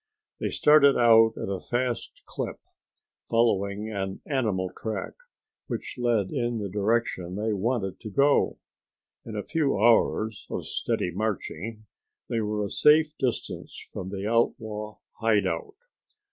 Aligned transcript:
They 0.39 0.49
started 0.49 0.97
out 0.97 1.35
at 1.37 1.47
a 1.47 1.59
fast 1.59 2.23
clip, 2.25 2.59
following 3.29 3.91
an 3.91 4.21
animal 4.25 4.71
track 4.75 5.13
which 5.67 5.99
led 5.99 6.31
in 6.31 6.57
the 6.57 6.69
direction 6.69 7.35
they 7.35 7.53
wanted 7.53 7.99
to 7.99 8.09
go. 8.09 8.57
In 9.27 9.35
a 9.35 9.43
few 9.45 9.77
hours 9.77 10.47
of 10.49 10.65
steady 10.65 11.11
marching 11.11 11.85
they 12.29 12.39
were 12.41 12.65
a 12.65 12.71
safe 12.71 13.13
distance 13.19 13.77
from 13.93 14.09
the 14.09 14.25
outlaw 14.27 14.97
hideout. 15.19 15.75